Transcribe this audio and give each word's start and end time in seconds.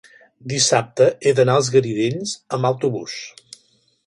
dissabte 0.53 1.09
he 1.15 1.33
d'anar 1.41 1.59
als 1.59 1.71
Garidells 1.77 2.35
amb 2.59 2.71
autobús. 2.71 3.23